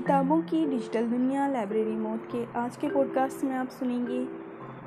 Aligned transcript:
किताबों 0.00 0.40
की 0.42 0.66
डिजिटल 0.66 1.06
दुनिया 1.06 1.48
लाइब्रेरी 1.48 1.90
मोड 1.90 2.18
के 2.18 2.44
आज 2.58 2.76
के 2.76 2.88
पॉडकास्ट 2.88 3.44
में 3.44 3.54
आप 3.56 3.68
सुनेंगे 3.68 4.24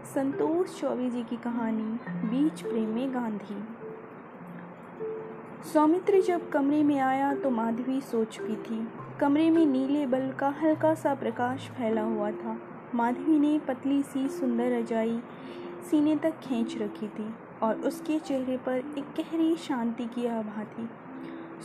संतोष 0.06 0.80
चौबे 0.82 1.10
जी 1.10 1.24
की 1.24 1.36
कहानी, 1.36 2.00
बीच 2.30 2.62
प्रेम 2.62 2.90
में 2.90 3.14
गांधी। 3.14 3.58
सौमित्र 5.74 6.22
जब 6.22 6.50
कमरे 6.50 6.84
में 6.84 7.00
आया 7.00 7.34
तो 7.36 7.50
माधवी 7.50 8.02
सो 8.02 8.24
चुकी 8.24 8.56
थी। 8.56 8.88
कमरे 9.20 9.50
में 9.50 9.66
नीले 9.66 10.06
बल्ब 10.06 10.36
का 10.36 10.50
हल्का 10.50 10.94
सा 10.94 11.16
प्रकाश 11.16 11.70
फैला 11.70 12.02
हुआ 12.02 12.32
था। 12.32 12.58
माधवी 12.96 13.40
ने 13.40 13.60
पतली 13.60 14.04
सी 14.04 14.28
सुंदर 14.28 14.80
रजाई 14.80 15.20
सीने 15.90 16.16
तक 16.16 16.40
खींच 16.40 16.78
रखी 16.78 17.08
थी 17.08 17.36
और 17.64 17.76
उसके 17.76 18.20
चेहरे 18.20 18.58
पर 18.58 18.78
एक 18.98 19.04
गहरी 19.20 19.56
शांति 19.58 20.06
की 20.06 20.26
आभा 20.28 20.64
थी। 20.64 20.90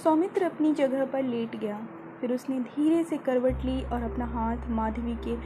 सौमित्र 0.05 0.43
अपनी 0.43 0.75
जगह 0.75 1.05
पर 1.05 1.23
लेट 1.23 1.57
गया। 1.57 1.87
फिर 2.21 2.33
उसने 2.33 2.59
धीरे 2.61 3.03
से 3.05 3.17
करवट 3.17 3.65
ली 3.65 3.83
और 3.83 4.03
अपना 4.03 4.27
हाथ 4.27 4.69
माधवी 4.71 5.17
के 5.27 5.37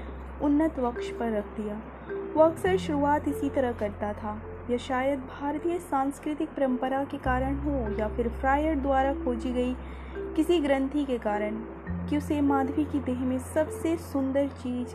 उन्नत 0.44 0.78
वक्ष 0.78 1.10
पर 1.10 1.32
रख 1.32 1.56
दिया। 1.56 1.80
वो 2.34 2.42
अक्सर 2.42 2.76
शुरुआत 2.76 3.28
इसी 3.28 3.48
तरह 3.50 3.72
करता 3.72 4.12
था 4.12 4.40
यह 4.70 4.78
शायद 4.78 5.18
भारतीय 5.20 5.78
सांस्कृतिक 5.78 6.48
परंपरा 6.48 7.02
के 7.04 7.18
कारण 7.18 7.56
हो, 7.58 7.96
या 7.98 8.08
फिर 8.08 8.28
फ्रायर 8.30 8.78
द्वारा 8.78 9.14
खोजी 9.14 9.52
गई 9.52 9.74
किसी 10.36 10.58
ग्रंथि 10.60 11.04
के 11.04 11.18
कारण 11.18 11.56
कि 12.08 12.16
उसे 12.16 12.40
माधवी 12.40 12.84
की 12.84 13.00
देह 13.00 13.20
में 13.20 13.38
सबसे 13.38 13.96
सुंदर 13.96 14.48
चीज़ 14.62 14.94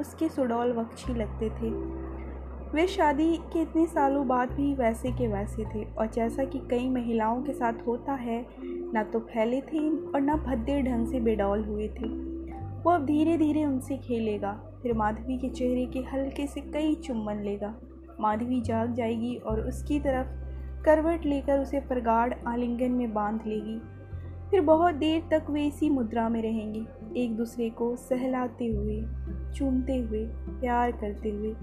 उसके 0.00 0.28
सुडौल 0.28 0.72
वक्ष 0.72 1.06
ही 1.06 1.14
लगते 1.14 1.48
थे। 1.50 1.70
वे 2.72 2.86
शादी 2.86 3.36
के 3.52 3.60
इतने 3.62 3.86
सालों 3.86 4.26
बाद 4.28 4.50
भी 4.50 4.74
वैसे 4.74 5.10
के 5.12 5.28
वैसे 5.28 5.64
थे, 5.64 5.84
और 5.84 6.06
जैसा 6.06 6.44
कि 6.44 6.58
कई 6.70 6.88
महिलाओं 6.90 7.42
के 7.42 7.52
साथ 7.52 7.86
होता 7.86 8.12
है 8.12 8.40
ना 8.94 9.02
तो 9.02 9.18
फैले 9.18 9.60
थे 9.60 9.88
और 9.88 10.20
ना 10.20 10.36
भद्दे 10.36 10.82
ढंग 10.82 11.06
से 11.06 11.20
बेडौल 11.20 11.64
हुए 11.64 11.88
थे। 11.88 12.08
वो 12.82 12.90
अब 12.90 13.06
धीरे 13.06 13.36
धीरे 13.36 13.64
उनसे 13.64 13.96
खेलेगा, 13.96 14.52
फिर 14.82 14.94
माधवी 14.94 15.38
के 15.38 15.48
चेहरे 15.48 15.86
के 15.86 15.98
हल्के 15.98 16.46
से 16.46 16.60
कई 16.60 16.94
चुम्बन 16.94 17.42
लेगा। 17.42 17.74
माधवी 18.20 18.60
जाग 18.60 18.94
जाएगी 18.94 19.36
और 19.36 19.60
उसकी 19.60 20.00
तरफ़ 20.00 20.26
करवट 20.84 21.26
लेकर 21.26 21.58
उसे 21.58 21.80
प्रगाढ़ 21.80 22.34
आलिंगन 22.46 22.90
में 22.90 23.14
बाँध 23.14 23.40
लेगी। 23.46 23.80
फिर 24.50 24.60
बहुत 24.60 24.94
देर 24.94 25.22
तक 25.30 25.50
वे 25.50 25.66
इसी 25.66 25.90
मुद्रा 25.90 26.28
में 26.28 26.42
रहेंगे, 26.42 26.84
एक 27.22 27.36
दूसरे 27.36 27.70
को 27.70 27.96
सहलाते 27.96 28.66
हुए, 28.66 29.02
चूमते 29.54 29.96
हुए, 29.96 30.24
प्यार 30.60 30.92
करते 30.92 31.30
हुए। 31.30 31.54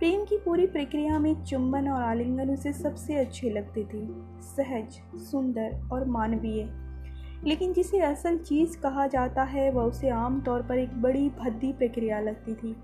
प्रेम 0.00 0.24
की 0.24 0.36
पूरी 0.36 0.66
प्रक्रिया 0.66 1.18
में 1.18 1.44
चुंबन 1.44 1.88
और 1.88 2.02
आलिंगन 2.02 2.50
उसे 2.50 2.72
सबसे 2.72 3.14
अच्छे 3.14 3.50
लगते 3.50 3.84
थे। 3.84 4.08
सहज, 4.42 5.18
सुंदर 5.18 5.88
और 5.92 6.04
मानवीय। 6.04 6.68
लेकिन 7.48 7.72
जिसे 7.72 8.00
असल 8.00 8.38
चीज़ 8.38 8.78
कहा 8.78 9.06
जाता 9.06 9.42
है, 9.42 9.70
वह 9.70 9.82
उसे 9.82 10.08
आम 10.08 10.40
तौर 10.40 10.62
पर 10.62 10.78
एक 10.78 11.02
बड़ी 11.02 11.28
भद्दी 11.28 11.72
प्रक्रिया 11.72 12.20
लगती 12.20 12.54
थी। 12.54 12.76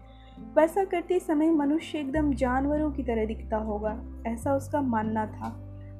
वैसा 0.57 0.85
करते 0.85 1.19
समय 1.19 1.51
मनुष्य 1.51 1.99
एकदम 1.99 2.35
जानवरों 2.35 2.93
की 2.93 3.03
तरह 3.03 3.27
दिखता 3.27 3.57
होगा, 3.57 4.05
ऐसा 4.27 4.55
उसका 4.55 4.81
मानना 4.81 5.27
था। 5.27 5.49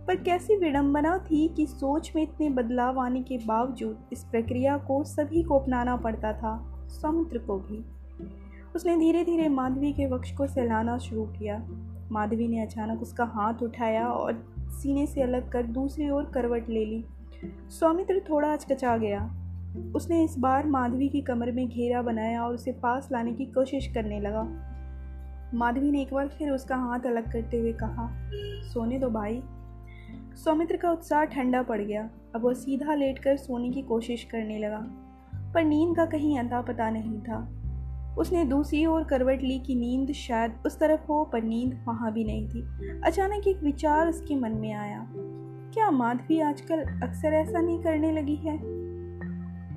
पर 0.07 0.17
कैसी 0.17 0.57
विडंबना 0.57 1.19
थी 1.19 1.49
कि 1.49 1.67
सोच 1.67 2.13
में 2.17 2.23
इतने 2.23 2.51
बदलाव 2.51 3.01
आने 3.01 3.23
के 3.23 3.39
बावजूद 3.47 3.99
इस 4.13 4.25
प्रक्रिया 4.25 4.79
को 4.79 5.05
सभी 5.05 5.43
को 5.43 5.59
अपनाना 5.59 5.97
पड़ता 5.97 6.33
था, 6.33 6.87
समुद्र 6.89 7.39
को 7.39 7.59
भी। 7.59 7.96
उसने 8.77 8.97
धीरे 8.97 9.25
धीरे 9.25 9.49
माधवी 9.49 9.93
के 9.93 10.07
वक्ष 10.07 10.33
को 10.37 10.47
सहलाना 10.47 10.99
शुरू 10.99 11.25
किया। 11.25 11.69
माधवी 12.13 12.49
ने 12.49 12.63
अचानक 12.63 13.03
उसका 13.03 13.25
हाथ 13.25 13.55
उठाया 13.63 14.09
और 14.09 14.55
सीने 14.59 15.07
से 15.07 15.23
अलग 15.23 15.53
कर 15.53 15.63
दूसरी 15.63 16.11
ओर 16.11 16.25
करवट 16.25 16.69
ले 16.69 16.85
ली। 16.85 17.05
सौमित्र 17.81 18.23
थोड़ा 18.31 18.53
अचकचा 18.53 18.97
गया। 18.97 19.31
उसने 19.97 20.25
इस 20.25 20.39
बार 20.39 20.67
माधवी 20.67 21.09
की 21.09 21.21
कमर 21.21 21.53
में 21.53 21.69
घेरा 21.69 22.03
बनाया 22.03 22.45
और 22.45 22.55
उसे 22.55 22.73
पास 22.73 23.09
लाने 23.13 23.33
की 23.33 23.47
कोशिश 23.47 23.87
करने 23.87 24.21
लगा। 24.21 24.49
माधवी 25.55 25.91
ने 25.91 26.03
एक 26.03 26.15
बार 26.15 26.29
फिर 26.29 26.51
उसका 26.51 26.77
हाथ 26.77 27.01
अलग 27.01 27.33
करते 27.33 27.59
हुए 27.59 27.73
कहा, 27.73 28.11
सोने 28.73 28.99
दो 28.99 29.09
भाई। 29.09 29.43
सौमित्र 30.45 30.77
का 30.77 30.91
उत्साह 30.91 31.25
ठंडा 31.25 31.63
पड़ 31.63 31.81
गया। 31.81 32.11
अब 32.35 32.45
वह 32.45 32.55
सीधा 32.55 32.95
लेटकर 32.95 33.37
सोने 33.37 33.71
की 33.71 33.83
कोशिश 33.83 34.25
करने 34.25 34.59
लगा। 34.59 34.87
पर 35.55 35.65
नींद 35.65 35.97
का 35.97 36.07
कहीं 36.07 36.39
अता 36.39 36.61
पता 36.61 36.91
नहीं 36.91 37.21
था। 37.21 37.56
उसने 38.17 38.45
दूसरी 38.45 38.87
ओर 38.87 39.05
करवट 39.05 39.43
ली 39.43 39.59
कि 39.59 39.75
नींद 39.75 40.13
शायद 40.13 40.53
उस 40.67 40.79
तरफ़ 40.79 41.01
हो, 41.07 41.25
पर 41.25 41.43
नींद 41.43 41.85
वहाँ 41.89 42.13
भी 42.13 42.25
नहीं 42.25 42.49
थी। 42.49 42.69
अचानक 43.05 43.49
एक 43.49 43.63
विचार 43.63 44.09
उसके 44.09 44.37
मन 44.37 44.53
में 44.53 44.73
आया। 44.73 45.07
क्या 45.75 45.91
माधवी 45.91 46.41
आजकल 46.41 46.79
अक्सर 46.79 47.29
ऐसा 47.29 47.61
नहीं 47.61 47.83
करने 47.83 48.13
लगी 48.13 48.37
है? 48.37 48.57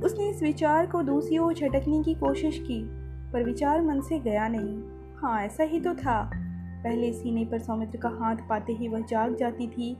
उसने 0.03 0.29
इस 0.29 0.43
विचार 0.43 0.85
को 0.85 1.03
दूसरी 1.03 1.37
ओर 1.37 1.53
झटकने 1.53 2.03
की 2.03 2.13
कोशिश 2.13 2.59
की, 2.59 2.83
पर 3.31 3.43
विचार 3.43 3.81
मन 3.81 4.01
से 4.01 4.19
गया 4.19 4.47
नहीं। 4.47 4.79
हाँ 5.17 5.41
ऐसा 5.41 5.63
ही 5.63 5.79
तो 5.79 5.93
था। 5.93 6.48
पहले 6.83 7.13
सीने 7.13 7.45
पर 7.45 7.59
सौमित्र 7.59 7.97
का 7.97 8.09
हाथ 8.09 8.35
पाते 8.49 8.73
ही 8.73 8.87
वह 8.87 8.99
जाग 8.99 9.35
जाती 9.35 9.67
थी, 9.67 9.97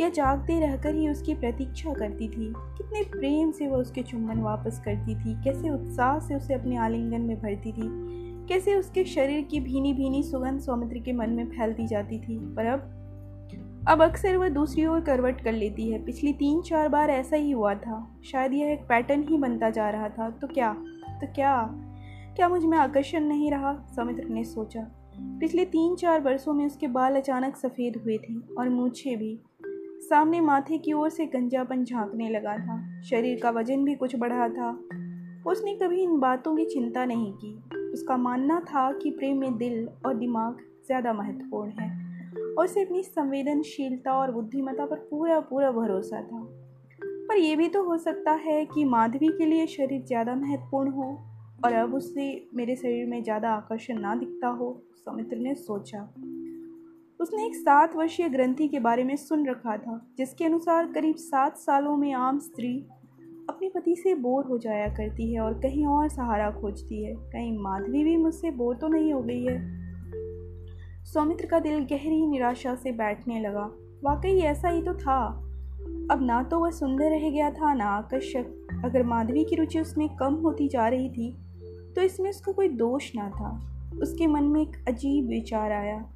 या 0.00 0.08
जागते 0.08 0.60
रहकर 0.60 0.94
ही 0.94 1.08
उसकी 1.08 1.34
प्रतीक्षा 1.34 1.92
करती 1.92 2.28
थी। 2.28 2.52
कितने 2.56 3.02
प्रेम 3.10 3.50
से 3.50 3.68
वह 3.68 3.76
उसके 3.76 4.02
चुम्बन 4.02 4.40
वापस 4.40 4.80
करती 4.84 5.14
थी, 5.14 5.34
कैसे 5.42 5.70
उत्साह 5.70 6.18
से 6.18 6.34
उसे 6.34 6.54
अपने 6.54 6.76
आलिंगन 6.76 7.20
में 7.20 7.36
भरती 7.40 7.72
थी, 7.72 7.88
कैसे 8.48 8.74
उसके 8.74 9.04
शरीर 9.04 9.44
की 9.44 9.60
भीनी 9.60 9.92
भीनी 9.92 10.22
सुगंध 10.22 10.60
सौमित्र 10.60 10.98
के 10.98 11.12
मन 11.12 11.30
में 11.30 11.46
फैलती 11.46 11.86
जाती 11.86 12.18
थी। 12.18 12.38
पर 12.54 12.66
अब 12.66 12.96
अब 13.88 14.02
अक्सर 14.02 14.36
वह 14.36 14.48
दूसरी 14.48 14.86
ओर 14.86 15.00
करवट 15.00 15.40
कर 15.40 15.52
लेती 15.52 15.90
है। 15.90 16.04
पिछली 16.04 16.32
तीन 16.32 16.60
चार 16.60 16.88
बार 16.88 17.10
ऐसा 17.10 17.36
ही 17.36 17.50
हुआ 17.50 17.74
था। 17.74 18.20
शायद 18.24 18.52
यह 18.52 18.72
एक 18.72 18.80
पैटर्न 18.80 19.22
ही 19.22 19.38
बनता 19.38 19.70
जा 19.70 19.90
रहा 19.90 20.08
था। 20.08 20.30
तो 20.30 20.46
क्या? 20.46 20.72
तो 21.10 21.26
क्या? 21.34 21.70
क्या 22.36 22.48
मुझमें 22.48 22.78
आकर्षण 22.78 23.20
नहीं 23.20 23.50
रहा? 23.50 23.72
सौमित्र 23.96 24.28
ने 24.28 24.44
सोचा। 24.44 24.99
पिछले 25.40 25.64
तीन 25.64 25.94
चार 25.96 26.20
वर्षों 26.20 26.52
में 26.54 26.66
उसके 26.66 26.88
बाल 26.88 27.16
अचानक 27.16 27.56
सफ़ेद 27.56 27.96
हुए 27.96 28.18
थे 28.18 28.34
और 28.58 28.68
मूछे 28.68 29.16
भी। 29.16 29.38
सामने 30.00 30.40
माथे 30.40 30.78
की 30.78 30.92
ओर 30.92 31.10
से 31.10 31.26
गंजापन 31.26 31.84
झांकने 31.84 32.28
लगा 32.28 32.56
था। 32.58 33.00
शरीर 33.00 33.40
का 33.42 33.50
वज़न 33.50 33.84
भी 33.84 33.94
कुछ 33.94 34.16
बढ़ा 34.16 34.48
था। 34.48 34.70
उसने 35.46 35.74
कभी 35.74 36.02
इन 36.02 36.18
बातों 36.20 36.56
की 36.56 36.64
चिंता 36.64 37.04
नहीं 37.04 37.32
की। 37.32 37.52
उसका 37.92 38.16
मानना 38.16 38.60
था 38.60 38.90
कि 38.92 39.10
प्रेम 39.10 39.38
में 39.38 39.56
दिल 39.58 39.88
और 40.06 40.14
दिमाग 40.14 40.56
ज़्यादा 40.86 41.12
महत्वपूर्ण 41.12 41.70
है 41.70 41.88
और 42.58 42.64
उसे 42.64 42.84
अपनी 42.84 43.02
संवेदनशीलता 43.02 44.12
और 44.12 44.32
बुद्धिमत्ता 44.32 44.86
पर 44.86 44.96
पूरा 45.10 45.40
पूरा 45.40 45.70
भरोसा 45.70 46.20
था। 46.22 46.46
पर 47.00 47.36
यह 47.36 47.56
भी 47.56 47.68
तो 47.68 47.82
हो 47.82 47.96
सकता 47.98 48.32
है 48.32 48.64
कि 48.64 48.84
माधवी 48.84 49.28
के 49.28 49.46
लिए 49.46 49.66
शरीर 49.66 50.02
ज़्यादा 50.02 50.34
महत्वपूर्ण 50.34 50.90
हो। 50.90 51.10
और 51.64 51.72
अब 51.72 51.94
उससे 51.94 52.24
मेरे 52.54 52.76
शरीर 52.76 53.06
में 53.06 53.22
ज़्यादा 53.22 53.50
आकर्षण 53.50 53.98
ना 54.00 54.14
दिखता 54.14 54.48
हो 54.48 54.82
सौमित्र 54.96 55.36
ने 55.36 55.54
सोचा। 55.54 56.02
उसने 57.20 57.46
एक 57.46 57.54
सात 57.54 57.96
वर्षीय 57.96 58.28
ग्रंथि 58.28 58.68
के 58.68 58.78
बारे 58.78 59.04
में 59.04 59.16
सुन 59.16 59.46
रखा 59.48 59.76
था, 59.76 60.00
जिसके 60.18 60.44
अनुसार 60.44 60.86
करीब 60.92 61.16
सात 61.16 61.56
सालों 61.56 61.96
में 61.96 62.12
आम 62.12 62.38
स्त्री 62.38 62.76
अपने 63.50 63.68
पति 63.68 63.94
से 63.96 64.14
बोर 64.14 64.44
हो 64.44 64.58
जाया 64.58 64.86
करती 64.88 65.32
है 65.34 65.40
और 65.40 65.54
कहीं 65.54 65.86
और 65.86 66.08
सहारा 66.08 66.50
खोजती 66.50 67.02
है। 67.04 67.14
कहीं 67.14 67.58
माधवी 67.58 68.04
भी 68.04 68.16
मुझसे 68.16 68.50
बोर 68.50 68.76
तो 68.76 68.88
नहीं 68.88 69.12
हो 69.12 69.20
गई 69.20 69.44
है। 69.44 69.58
सौमित्र 71.04 71.46
का 71.46 71.58
दिल 71.58 71.84
गहरी 71.84 72.26
निराशा 72.26 72.74
से 72.74 72.92
बैठने 72.92 73.40
लगा। 73.40 73.64
वाकई 74.04 74.36
ऐसा 74.38 74.68
ही 74.68 74.82
तो 74.82 74.94
था। 74.94 75.20
अब 76.10 76.22
ना 76.22 76.42
तो 76.42 76.58
वह 76.58 76.70
सुंदर 76.70 77.10
रह 77.10 77.28
गया 77.30 77.50
था, 77.50 77.74
ना 77.74 77.84
आकर्षक। 77.84 78.82
अगर 78.84 79.02
माधवी 79.02 79.44
की 79.44 79.56
रुचि 79.56 79.80
उसमें 79.80 80.08
कम 80.16 80.34
होती 80.34 80.68
जा 80.68 80.88
रही 80.88 81.08
थी 81.08 81.30
तो 81.96 82.02
इसमें 82.02 82.30
उसका 82.30 82.52
कोई 82.52 82.68
दोष 82.68 83.12
ना 83.16 83.30
था। 83.30 83.66
उसके 84.02 84.26
मन 84.26 84.44
में 84.44 84.62
एक 84.62 84.84
अजीब 84.88 85.28
विचार 85.28 85.72
आया। 85.72 86.10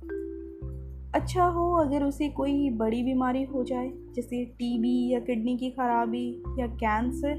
अच्छा 1.15 1.45
हो 1.45 1.73
अगर 1.73 2.03
उसे 2.03 2.29
कोई 2.29 2.71
बड़ी 2.71 3.03
बीमारी 3.03 3.43
हो 3.43 3.65
जाए, 3.65 3.93
जैसे 4.17 4.44
टीबी 4.44 5.12
या 5.12 5.21
किडनी 5.21 5.56
की 5.56 5.71
खराबी 5.71 6.43
या 6.59 6.67
कैंसर, 6.67 7.35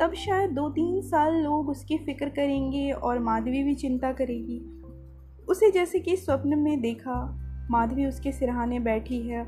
तब 0.00 0.12
शायद 0.12 0.50
दो 0.50 0.68
तीन 0.68 1.02
साल 1.02 1.34
लोग 1.34 1.68
उसकी 1.68 1.98
फ़िक्र 1.98 2.28
करेंगे 2.28 2.90
और 2.90 3.18
माधवी 3.18 3.62
भी 3.62 3.74
चिंता 3.74 4.12
करेगी। 4.12 4.82
उसे 5.48 5.70
जैसे 5.70 6.00
कि 6.00 6.16
स्वप्न 6.16 6.58
में 6.58 6.80
देखा, 6.80 7.42
माधवी 7.70 8.06
उसके 8.06 8.32
सिरहाने 8.32 8.80
बैठी 8.80 9.18
है, 9.18 9.46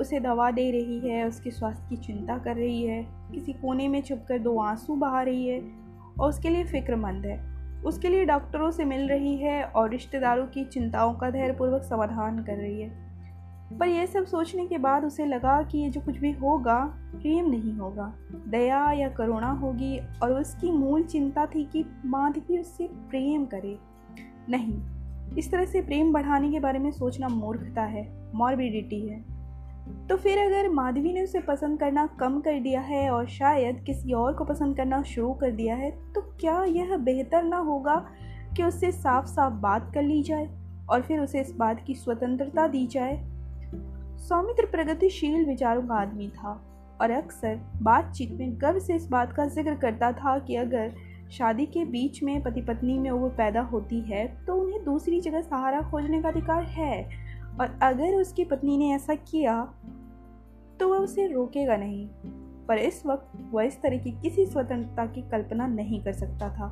उसे 0.00 0.20
दवा 0.20 0.50
दे 0.50 0.70
रही 0.70 1.08
है, 1.08 1.26
उसके 1.26 1.50
स्वास्थ्य 1.50 1.86
की 1.90 1.96
चिंता 1.96 2.38
कर 2.38 2.56
रही 2.56 2.82
है, 2.82 3.06
किसी 3.32 3.52
कोने 3.52 3.88
में 3.88 4.02
छुपकर 4.02 4.38
दो 4.38 4.58
आँसू 4.58 4.96
बहा 4.96 5.22
रही 5.22 5.48
है 5.48 5.85
और 6.20 6.28
उसके 6.28 6.48
लिए 6.48 6.64
फ़िक्रमंद 6.64 7.26
है। 7.26 7.56
उसके 7.82 8.08
लिए 8.08 8.24
डॉक्टरों 8.24 8.70
से 8.70 8.84
मिल 8.84 9.08
रही 9.08 9.36
है 9.36 9.64
और 9.64 9.90
रिश्तेदारों 9.90 10.46
की 10.46 10.64
चिंताओं 10.64 11.14
का 11.14 11.30
धैर्यपूर्वक 11.30 11.82
समाधान 11.82 12.38
कर 12.38 12.52
रही 12.52 12.82
है। 12.82 13.06
पर 13.78 13.88
यह 13.88 14.06
सब 14.06 14.24
सोचने 14.24 14.66
के 14.66 14.78
बाद 14.78 15.04
उसे 15.04 15.26
लगा 15.26 15.62
कि 15.62 15.78
ये 15.78 15.90
जो 15.90 16.00
कुछ 16.00 16.18
भी 16.18 16.32
होगा, 16.32 16.78
प्रेम 17.14 17.50
नहीं 17.50 17.72
होगा। 17.72 18.12
दया 18.48 18.92
या 18.92 19.08
करुणा 19.08 19.50
होगी 19.50 19.98
और 20.22 20.32
उसकी 20.32 20.72
मूल 20.72 21.02
चिंता 21.02 21.46
थी 21.46 21.64
कि 21.64 21.84
माधवी 22.04 22.58
उससे 22.58 22.88
प्रेम 22.92 23.44
करे। 23.44 23.78
नहीं, 24.48 24.80
इस 25.38 25.50
तरह 25.52 25.64
से 25.64 25.80
प्रेम 25.80 26.12
बढ़ाने 26.12 26.50
के 26.50 26.60
बारे 26.60 26.78
में 26.78 26.90
सोचना 26.90 27.28
मूर्खता 27.28 27.82
है 27.82 28.32
मॉर्बिडिटी 28.34 29.08
है। 29.08 29.35
तो 30.08 30.16
फिर 30.16 30.38
अगर 30.38 30.68
माधवी 30.68 31.12
ने 31.12 31.22
उसे 31.22 31.40
पसंद 31.40 31.80
करना 31.80 32.06
कम 32.06 32.40
कर 32.40 32.60
दिया 32.60 32.80
है 32.80 33.10
और 33.10 33.26
शायद 33.26 33.82
किसी 33.86 34.12
और 34.12 34.34
को 34.34 34.44
पसंद 34.44 34.76
करना 34.76 35.02
शुरू 35.02 35.32
कर 35.34 35.50
दिया 35.50 35.76
है 35.76 35.90
तो 36.12 36.20
क्या 36.20 36.64
यह 36.64 36.96
बेहतर 36.96 37.42
ना 37.42 37.56
होगा 37.56 38.06
कि 38.56 38.62
उससे 38.62 38.92
साफ़ 38.92 39.26
साफ़ 39.26 39.52
बात 39.52 39.90
कर 39.94 40.02
ली 40.02 40.22
जाए 40.22 40.48
और 40.90 41.02
फिर 41.02 41.20
उसे 41.20 41.40
इस 41.40 41.52
बात 41.56 41.84
की 41.86 41.94
स्वतंत्रता 41.94 42.66
दी 42.68 42.86
जाए? 42.86 43.16
सौमित्र 44.18 44.66
प्रगतिशील 44.66 45.44
विचारों 45.44 45.82
का 45.82 45.94
आदमी 45.94 46.28
था 46.28 46.60
और 47.00 47.10
अक्सर 47.10 47.60
बातचीत 47.82 48.32
में 48.32 48.60
गर्व 48.60 48.78
से 48.78 48.94
इस 48.94 49.08
बात 49.08 49.32
का 49.32 49.46
ज़िक्र 49.46 49.74
करता 49.74 50.12
था 50.12 50.38
कि 50.38 50.56
अगर 50.56 50.92
शादी 51.32 51.66
के 51.66 51.84
बीच 51.84 52.22
में 52.22 52.42
पति 52.42 52.60
पत्नी 52.60 52.98
में 52.98 53.10
वो 53.10 53.28
पैदा 53.28 53.60
होती 53.60 54.00
है 54.00 54.44
तो 54.46 54.54
उन्हें 54.54 54.84
दूसरी 54.84 55.20
जगह 55.20 55.40
सहारा 55.40 55.80
खोजने 55.80 56.22
का 56.22 56.28
अधिकार 56.28 56.62
है। 56.62 57.25
और 57.60 57.78
अगर 57.82 58.14
उसकी 58.14 58.44
पत्नी 58.44 58.76
ने 58.78 58.94
ऐसा 58.94 59.14
किया 59.14 59.62
तो 60.80 60.88
वह 60.88 60.96
उसे 60.96 61.26
रोकेगा 61.26 61.76
नहीं। 61.76 62.08
पर 62.68 62.78
इस 62.78 63.02
वक्त 63.06 63.38
वह 63.52 63.64
इस 63.64 63.80
तरह 63.82 63.98
की 63.98 64.10
किसी 64.12 64.46
स्वतंत्रता 64.46 65.06
की 65.06 65.22
कल्पना 65.22 65.66
नहीं 65.66 66.02
कर 66.04 66.12
सकता 66.12 66.48
था। 66.50 66.66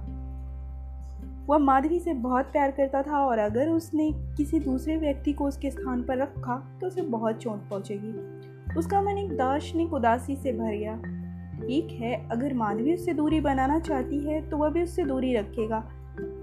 वह 1.46 1.58
माधवी 1.58 2.00
से 2.00 2.14
बहुत 2.14 2.44
प्यार 2.44 2.70
करता 2.70 3.02
था 3.02 3.18
और 3.18 3.38
अगर 3.38 3.68
उसने 3.68 4.10
किसी 4.36 4.60
दूसरे 4.60 4.96
व्यक्ति 4.96 5.32
को 5.32 5.44
उसके 5.44 5.70
स्थान 5.70 6.02
पर 6.02 6.18
रखा 6.18 6.56
तो 6.80 6.86
उसे 6.86 7.02
बहुत 7.02 7.36
चोट 7.36 7.68
पहुंचेगी। 7.70 8.78
उसका 8.78 9.00
मन 9.02 9.18
एक 9.18 9.36
दार्शनिक 9.36 9.92
उदासी 9.92 10.36
से 10.36 10.52
भर 10.52 10.72
गया। 10.72 10.96
ठीक 11.60 11.88
है, 11.92 12.28
अगर 12.28 12.54
माधवी 12.54 12.94
उससे 12.94 13.12
दूरी 13.14 13.40
बनाना 13.40 13.78
चाहती 13.78 14.18
है 14.18 14.40
तो 14.50 14.56
वह 14.56 14.68
भी 14.68 14.82
उससे 14.82 15.04
दूरी 15.04 15.34
रखेगा। 15.34 15.84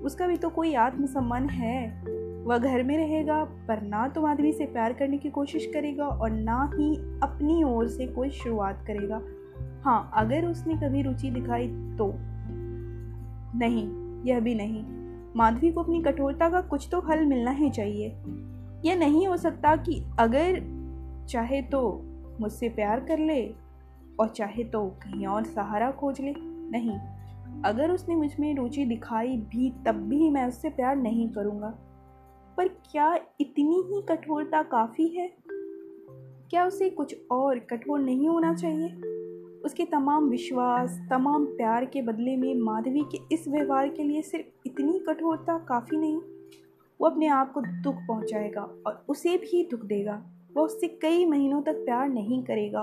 उसका 0.04 0.28
भी 0.28 0.38
तो 0.38 0.50
कोई 0.50 0.74
आत्मसम्मान 0.74 1.50
है। 1.50 2.06
वह 2.46 2.58
घर 2.58 2.84
में 2.84 2.98
रहेगा, 2.98 3.44
पर 3.44 3.82
ना 3.82 4.08
तो 4.08 4.22
माधवी 4.22 4.52
से 4.52 4.66
प्यार 4.66 4.94
करने 4.94 5.18
की 5.18 5.30
कोशिश 5.30 5.66
करेगा 5.74 6.06
और 6.06 6.32
ना 6.32 6.72
ही 6.76 6.96
अपनी 7.24 7.64
ओर 7.64 7.88
से 7.88 8.08
कोई 8.08 8.30
शुरुआत 8.30 8.84
करेगा। 8.88 9.22
हाँ 9.84 10.12
अगर 10.14 10.46
उसने 10.46 10.74
कभी 10.74 11.02
रुचि 11.02 11.30
दिखाई 11.32 11.68
तो। 11.68 12.14
नहीं, 13.58 13.88
यह 14.24 14.40
भी 14.40 14.56
नहीं। 14.56 14.84
माधवी 15.36 15.72
को 15.72 15.84
अपनी 15.84 16.02
कठोरता 16.04 16.50
का 16.50 16.62
कुछ 16.62 16.88
तो 16.92 17.00
हल 17.00 17.26
मिलना 17.26 17.52
ही 17.52 17.70
चाहिए। 17.70 18.08
यह 18.86 18.96
नहीं 18.96 19.28
हो 19.28 19.38
सकता 19.38 19.76
कि 19.76 20.04
अगर 20.20 20.62
चाहे 21.30 21.62
तो 21.62 22.02
मुझसे 22.42 22.70
प्यार 22.70 23.00
कर 23.00 23.20
ले 23.20 23.54
और 24.20 24.28
चाहे 24.28 24.64
तो 24.64 24.88
कहीं 24.88 25.28
और 25.28 25.44
सहारा 25.44 25.92
खोज 25.92 26.22
ले। 26.22 26.34
नहीं, 26.38 26.98
अगर 27.66 27.92
उसने 27.92 28.16
मुझमें 28.16 28.56
रुचि 28.56 28.86
दिखाई 28.86 29.38
भी, 29.38 29.74
तब 29.86 29.96
भी 29.96 30.30
मैं 30.30 30.48
उससे 30.48 30.70
प्यार 30.70 30.96
नहीं 30.96 31.30
करूँगा। 31.30 31.74
पर 32.62 32.68
क्या 32.68 33.16
इतनी 33.42 33.81
ही 33.81 34.02
कठोरता 34.02 34.63
काफ़ी 34.63 35.08
है? 35.08 35.34
क्या 36.50 36.68
उसे 36.68 36.90
कुछ 36.90 37.16
और 37.31 37.60
कठोर 37.60 38.00
नहीं 38.00 38.28
होना 38.28 38.54
चाहिए? 38.54 38.90
उसके 39.66 39.86
तमाम 39.86 40.30
विश्वास, 40.30 41.08
तमाम 41.10 41.46
प्यार 41.46 41.86
के 41.86 42.02
बदले 42.02 42.36
में 42.36 42.56
माधवी 42.56 43.02
के 43.02 43.36
इस 43.36 43.48
व्यवहार 43.48 43.90
के 43.90 44.04
लिए 44.04 44.22
सिर्फ़ 44.22 44.46
इतनी 44.66 45.00
कठोरता 45.00 45.58
काफ़ी 45.58 45.98
नहीं। 45.98 46.18
वो 47.02 47.08
अपने 47.08 47.28
आप 47.28 47.54
को 47.54 47.62
दुख 47.62 47.96
पहुंचाएगा 47.96 48.62
और 48.62 49.06
उसे 49.10 49.38
भी 49.38 49.68
दुख 49.72 49.80
देगा। 49.80 50.25
वह 50.58 50.63
उससे 50.63 50.88
कई 50.88 51.25
महीनों 51.25 51.62
तक 51.62 51.74
प्यार 51.74 52.10
नहीं 52.10 52.44
करेगा 52.44 52.81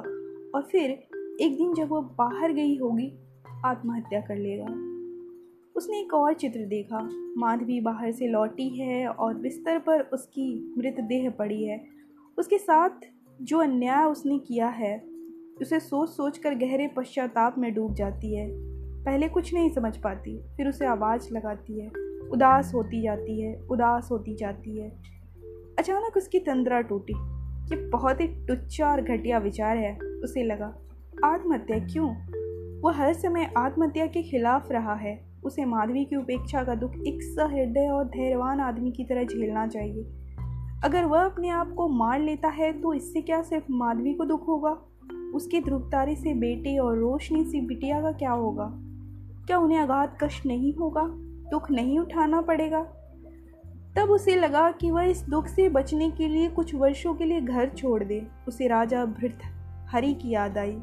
और 0.55 0.63
फिर 0.73 0.91
एक 1.41 1.57
दिन 1.57 1.75
जब 1.75 1.89
वह 1.89 2.01
बाहर 2.01 2.53
गई 2.53 2.77
होगी, 2.77 3.13
आत्महत्या 3.65 4.21
कर 4.21 4.37
लेगा। 4.37 4.88
उसने 5.79 6.01
एक 6.01 6.15
और 6.15 6.35
चित्र 6.35 6.61
देखा। 6.61 7.09
माधवी 7.37 7.81
बाहर 7.81 8.13
से 8.13 8.27
लौटी 8.27 8.69
है 8.69 9.09
और 9.09 9.35
बिस्तर 9.35 9.79
पर 9.79 10.01
उसकी 10.01 10.75
मृतदेह 10.79 11.31
पड़ी 11.31 11.65
है। 11.65 11.85
उसके 12.39 12.59
साथ 12.59 12.91
जो 13.43 13.59
अन्याय 13.59 14.05
उसने 14.05 14.39
किया 14.39 14.69
है, 14.69 15.03
उसे 15.61 15.81
सोच 15.81 16.09
सोच 16.09 16.39
कर 16.39 16.55
गहरे 16.55 16.89
पश्चाताप 16.89 17.59
में 17.59 17.75
डूब 17.75 17.95
जाती 17.95 18.35
है। 18.37 18.49
पहले 19.05 19.29
कुछ 19.29 19.55
नहीं 19.55 19.71
समझ 19.71 19.97
पाती, 19.97 20.41
फिर 20.57 20.69
उसे 20.69 20.87
आवाज़ 20.87 21.35
लगाती 21.35 21.81
है। 21.81 21.89
उदास 22.33 22.75
होती 22.75 23.03
जाती 23.03 23.41
है, 23.41 23.67
उदास 23.71 24.09
होती 24.11 24.35
जाती 24.35 24.79
है। 24.79 25.03
अचानक 25.79 26.17
उसकी 26.17 26.39
तंद्रा 26.39 26.81
टूटी। 26.81 27.15
ये 27.75 27.77
बहुत 27.77 28.21
ही 28.21 28.27
टुच्चा 28.47 28.93
और 28.93 29.01
घटिया 29.01 29.39
विचार 29.39 29.77
है, 29.77 29.99
उसे 29.99 30.43
लगा। 30.43 30.79
आत्महत्या 31.25 31.79
क्यों? 31.79 32.15
वह 32.81 32.93
हर 32.93 33.13
समय 33.13 33.53
आत्महत्या 33.57 34.07
के 34.07 34.23
खिलाफ 34.23 34.73
रहा 34.73 34.95
है। 34.95 35.28
उसे 35.45 35.65
माधवी 35.65 36.05
की 36.05 36.17
उपेक्षा 36.17 36.65
का 36.65 36.75
दुख 36.75 36.95
एक 37.07 37.23
सहृदय 37.23 37.89
और 37.89 38.05
धैर्यवान 38.05 38.61
आदमी 38.61 38.93
की 38.93 39.05
तरह 39.05 39.25
झेलना 39.25 39.67
चाहिए। 39.67 40.07
अगर 40.85 41.05
वह 41.05 41.25
अपने 41.25 41.49
आप 41.49 41.73
को 41.73 41.89
मार 41.89 42.21
लेता 42.21 42.49
है 42.49 42.73
तो 42.73 42.95
इससे 42.95 43.21
क्या 43.21 43.43
सिर्फ़ 43.43 43.65
माधवी 43.71 44.15
को 44.15 44.25
दुख 44.25 44.49
होगा? 44.49 44.77
उसके 45.35 45.61
ध्रुवतारे 45.61 46.17
से 46.17 46.35
बेटे 46.35 46.79
और 46.79 46.99
रोशनी 46.99 47.45
सी 47.45 47.61
बिटिया 47.61 48.01
का 48.01 48.13
क्या 48.13 48.31
होगा? 48.31 48.73
क्या 49.47 49.59
उन्हें 49.59 49.79
आघात 49.79 50.19
कष्ट 50.21 50.47
नहीं 50.47 50.75
होगा? 50.75 51.05
दुख 51.51 51.71
नहीं 51.71 51.99
उठाना 51.99 52.41
पड़ेगा? 52.41 52.87
तब 53.97 54.11
उसे 54.11 54.37
लगा 54.37 54.71
कि 54.71 54.91
वह 54.91 55.03
इस 55.03 55.23
दुख 55.23 55.47
से 55.47 55.69
बचने 55.69 56.11
के 56.11 56.29
लिए 56.29 56.49
कुछ 56.49 56.75
वर्षों 56.75 57.15
के 57.15 57.25
लिए 57.25 57.41
घर 57.41 57.69
छोड़ 57.69 58.05
दे। 58.05 58.27
उसे 58.49 58.69
राजा 58.69 59.05
भृत 59.05 59.39
हरि 59.89 60.15
की 60.15 60.31
याद 60.31 60.59
आई। 60.59 60.79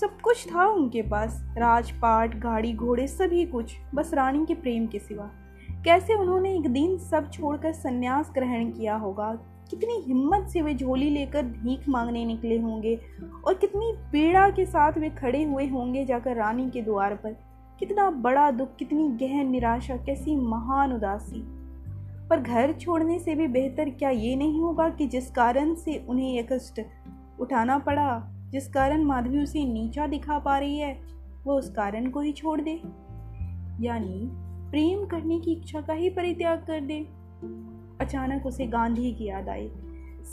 सब 0.00 0.20
कुछ 0.20 0.54
था 0.54 0.66
उनके 0.66 1.02
पास। 1.02 1.54
राजपाट, 1.58 2.38
गाड़ी 2.38 2.72
घोड़े, 2.72 3.06
सभी 3.06 3.46
कुछ, 3.46 3.76
बस 3.94 4.14
रानी 4.14 4.46
के 4.46 4.54
प्रेम 4.54 4.86
के 4.86 4.98
सिवा। 4.98 5.30
कैसे 5.84 6.14
उन्होंने 6.14 6.54
एक 6.56 6.68
दिन 6.68 6.98
सब 6.98 7.30
छोड़कर 7.30 7.72
संन्यास 7.72 8.30
ग्रहण 8.34 8.70
किया 8.70 8.96
होगा? 8.96 9.38
कितनी 9.70 10.04
हिम्मत 10.06 10.48
से 10.48 10.62
वे 10.62 10.74
झोली 10.74 11.10
लेकर 11.10 11.42
भीख 11.42 11.88
मांगने 11.88 12.24
निकले 12.24 12.58
होंगे 12.58 13.00
और 13.44 13.54
कितनी 13.54 13.92
पीड़ा 14.12 14.50
के 14.50 14.66
साथ 14.66 14.92
वे 14.98 15.10
खड़े 15.10 15.44
हुए 15.44 15.66
होंगे 15.66 16.04
जाकर 16.04 16.36
रानी 16.36 16.70
के 16.70 16.82
द्वार 16.82 17.14
पर। 17.14 17.32
कितना 17.78 18.10
बड़ा 18.10 18.50
दुख, 18.50 18.76
कितनी 18.76 19.08
गहन 19.08 19.50
निराशा, 19.50 19.96
कैसी 19.96 20.36
महान 20.36 20.92
उदासी। 20.92 21.42
पर 22.28 22.40
घर 22.40 22.72
छोड़ने 22.72 23.18
से 23.18 23.34
भी 23.34 23.48
बेहतर 23.48 23.90
क्या 23.90 24.10
ये 24.10 24.36
नहीं 24.36 24.60
होगा 24.60 24.88
कि 24.88 25.06
जिस 25.06 25.30
कारण 25.30 25.74
से 25.74 26.06
उन्हें 26.08 26.32
यह 26.32 26.48
कष्ट 26.52 26.80
उठाना 27.40 27.78
पड़ा? 27.78 28.32
जिस 28.52 28.68
कारण 28.68 29.04
माधवी 29.04 29.42
उसे 29.42 29.64
नीचा 29.64 30.06
दिखा 30.06 30.38
पा 30.38 30.58
रही 30.58 30.78
है 30.78 30.92
वो 31.44 31.58
उस 31.58 31.70
कारण 31.70 32.10
को 32.10 32.20
ही 32.20 32.32
छोड़ 32.32 32.60
दे। 32.60 32.80
यानी 33.80 34.28
प्रेम 34.70 35.04
करने 35.06 35.38
की 35.40 35.52
इच्छा 35.52 35.80
का 35.80 35.92
ही 35.92 36.10
परित्याग 36.10 36.58
कर 36.58 36.80
दे। 36.80 36.98
अचानक 38.00 38.46
उसे 38.46 38.66
गांधी 38.66 39.12
की 39.12 39.26
याद 39.26 39.48
आई। 39.48 39.70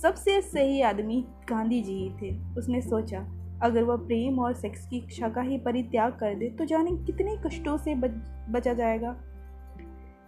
सबसे 0.01 0.41
सही 0.41 0.81
आदमी 0.81 1.23
गांधी 1.49 1.81
जी 1.81 1.93
ही 1.93 2.09
थे। 2.21 2.35
उसने 2.57 2.81
सोचा 2.81 3.25
अगर 3.63 3.83
वह 3.83 3.95
प्रेम 3.97 4.39
और 4.39 4.53
सेक्स 4.53 4.87
की 4.87 4.97
इच्छा 4.97 5.30
का 5.30 5.42
ही 5.42 5.57
परित्याग 5.57 6.11
कर 6.11 6.35
दे 6.35 6.49
तो 6.49 6.65
जाने 6.65 6.92
कितने 7.06 7.35
कष्टों 7.45 7.77
से 7.77 7.95
बच, 7.95 8.11
बचा 8.49 8.73
जाएगा। 8.73 9.15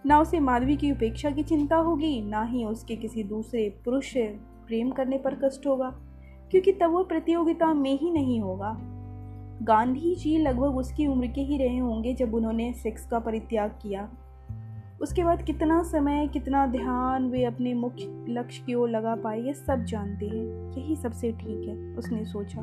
ना 0.06 0.20
उसे 0.20 0.40
माधवी 0.40 0.76
की 0.76 0.92
उपेक्षा 0.92 1.30
की 1.30 1.42
चिंता 1.42 1.76
होगी 1.76 2.20
ना 2.22 2.42
ही 2.42 2.64
उसके 2.64 2.96
किसी 2.96 3.22
दूसरे 3.24 3.68
पुरुष 3.84 4.12
प्रेम 4.66 4.90
करने 4.90 5.18
पर 5.18 5.34
कष्ट 5.34 5.66
होगा। 5.66 5.90
क्योंकि 6.50 6.72
तब 6.72 6.90
वह 6.90 7.02
प्रतियोगिता 7.02 7.74
में 7.74 7.98
ही 7.98 8.10
नहीं 8.10 8.40
होगा। 8.40 8.76
गांधी 9.62 10.14
जी 10.14 10.38
लगभग 10.38 10.76
उसकी 10.76 11.06
उम्र 11.06 11.26
के 11.26 11.40
ही 11.40 11.58
रहे 11.58 11.78
होंगे 11.78 12.14
जब 12.14 12.34
उन्होंने 12.34 12.72
सेक्स 12.72 13.06
का 13.06 13.18
परित्याग 13.18 13.70
किया। 13.82 14.08
उसके 15.02 15.24
बाद 15.24 15.42
कितना 15.42 15.82
समय, 15.82 16.26
कितना 16.32 16.66
ध्यान 16.66 17.30
वे 17.30 17.44
अपने 17.44 17.74
मुख्य 17.74 18.26
लक्ष्य 18.28 18.62
की 18.66 18.74
ओर 18.74 18.90
लगा 18.90 19.14
पाए, 19.14 19.40
ये 19.40 19.54
सब 19.54 19.84
जानते 19.84 20.26
हैं। 20.26 20.72
यही 20.78 20.96
सबसे 20.96 21.32
ठीक 21.32 21.68
है, 21.68 21.96
उसने 21.96 22.24
सोचा। 22.24 22.62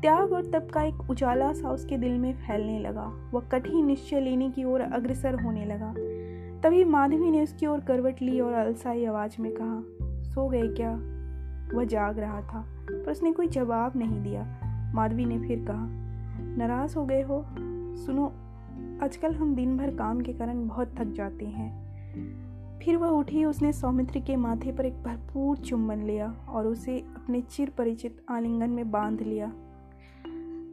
त्याग 0.00 0.32
और 0.32 0.50
तप 0.50 0.68
का 0.72 0.82
एक 0.82 1.10
उजाला 1.10 1.52
सा 1.52 1.70
उसके 1.70 1.96
दिल 1.96 2.18
में 2.18 2.32
फैलने 2.32 2.78
लगा। 2.78 3.30
वह 3.34 3.40
कठिन 3.40 3.86
निश्चय 3.86 4.20
लेने 4.20 4.50
की 4.50 4.64
ओर 4.64 4.80
अग्रसर 4.80 5.42
होने 5.42 5.64
लगा। 5.64 5.94
तभी 6.60 6.84
माधवी 6.84 7.30
ने 7.30 7.42
उसकी 7.42 7.66
ओर 7.66 7.80
करवट 7.80 8.22
ली 8.22 8.40
और 8.40 8.52
अलसाई 8.52 9.04
आवाज़ 9.04 9.42
में 9.42 9.52
कहा, 9.60 9.82
सो 10.22 10.48
गए 10.48 10.68
क्या? 10.68 10.92
वह 11.78 11.84
जाग 11.84 12.18
रहा 12.18 12.40
था। 12.40 12.75
पर 13.06 13.12
उसने 13.12 13.32
कोई 13.32 13.48
जवाब 13.48 13.92
नहीं 13.96 14.22
दिया। 14.22 14.60
माधवी 14.94 15.24
ने 15.24 15.38
फिर 15.38 15.58
कहा, 15.58 15.86
नाराज़ 16.56 16.96
हो 16.96 17.06
गए 17.06 17.22
हो? 17.22 17.44
सुनो, 17.96 18.26
आजकल 19.04 19.34
हम 19.34 19.54
दिन 19.54 19.76
भर 19.76 19.90
काम 19.90 20.20
के 20.20 20.32
कारण 20.32 20.68
बहुत 20.68 20.94
थक 20.98 21.04
जाते 21.04 21.44
हैं। 21.44 21.86
फिर 22.78 22.96
वह 22.96 23.08
उठी, 23.08 23.44
उसने 23.44 23.72
सौमित्र 23.72 24.20
के 24.20 24.36
माथे 24.36 24.72
पर 24.72 24.86
एक 24.86 25.02
भरपूर 25.02 25.56
चुम्बन 25.56 26.02
लिया 26.02 26.46
और 26.48 26.66
उसे 26.66 26.98
अपने 26.98 27.40
चिर 27.40 27.70
परिचित 27.70 28.24
आलिंगन 28.28 28.70
में 28.70 28.90
बाँध 28.90 29.20
लिया। 29.22 29.52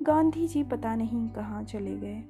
गांधी 0.01 0.47
जी 0.47 0.63
पता 0.63 0.95
नहीं 0.95 1.29
कहाँ 1.29 1.63
चले 1.63 1.97
गए। 1.97 2.23